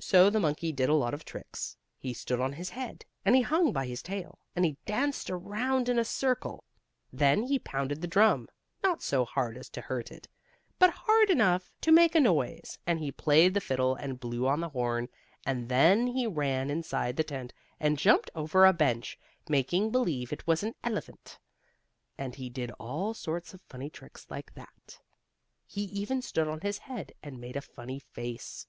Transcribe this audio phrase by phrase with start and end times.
[0.00, 1.76] So the monkey did a lot of tricks.
[1.98, 5.90] He stood on his head, and he hung by his tail, and he danced around
[5.90, 6.64] in a circle.
[7.12, 8.48] Then he pounded the drum,
[8.82, 10.26] not so hard as to hurt it,
[10.78, 14.60] but hard enough to make a noise, and he played the fiddle and blew on
[14.60, 15.10] the horn,
[15.44, 19.18] and then he ran inside the tent and jumped over a bench,
[19.50, 21.38] making believe it was an elephant,
[22.16, 24.98] and he did all sorts of funny tricks like that.
[25.66, 28.66] He even stood on his head, and made a funny face.